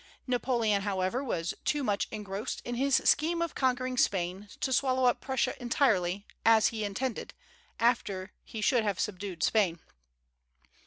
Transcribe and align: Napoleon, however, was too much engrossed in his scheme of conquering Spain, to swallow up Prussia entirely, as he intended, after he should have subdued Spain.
Napoleon, 0.25 0.81
however, 0.81 1.23
was 1.23 1.53
too 1.63 1.83
much 1.83 2.07
engrossed 2.09 2.63
in 2.65 2.73
his 2.73 2.95
scheme 3.05 3.39
of 3.39 3.53
conquering 3.53 3.97
Spain, 3.97 4.47
to 4.59 4.73
swallow 4.73 5.05
up 5.05 5.21
Prussia 5.21 5.53
entirely, 5.61 6.25
as 6.43 6.69
he 6.69 6.83
intended, 6.83 7.35
after 7.79 8.31
he 8.43 8.61
should 8.61 8.81
have 8.83 8.99
subdued 8.99 9.43
Spain. 9.43 9.79